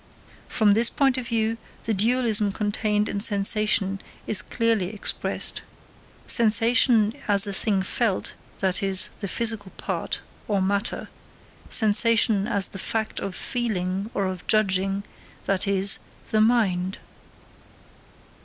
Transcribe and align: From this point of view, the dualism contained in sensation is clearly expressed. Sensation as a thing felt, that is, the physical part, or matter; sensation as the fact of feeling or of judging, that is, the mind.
From 0.47 0.73
this 0.73 0.89
point 0.89 1.19
of 1.19 1.27
view, 1.27 1.59
the 1.83 1.93
dualism 1.93 2.51
contained 2.51 3.07
in 3.07 3.19
sensation 3.19 4.01
is 4.25 4.41
clearly 4.41 4.95
expressed. 4.95 5.61
Sensation 6.25 7.13
as 7.27 7.45
a 7.45 7.53
thing 7.53 7.83
felt, 7.83 8.33
that 8.61 8.81
is, 8.81 9.09
the 9.19 9.27
physical 9.27 9.71
part, 9.77 10.21
or 10.47 10.59
matter; 10.59 11.07
sensation 11.69 12.47
as 12.47 12.65
the 12.69 12.79
fact 12.79 13.19
of 13.19 13.35
feeling 13.35 14.09
or 14.15 14.25
of 14.25 14.47
judging, 14.47 15.03
that 15.45 15.67
is, 15.67 15.99
the 16.31 16.41
mind. 16.41 16.97